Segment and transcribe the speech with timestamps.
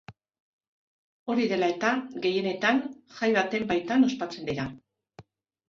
[1.33, 1.91] Hori dela eta,
[2.25, 2.81] gehienetan,
[3.21, 4.69] jai baten baitan ospatzen dira.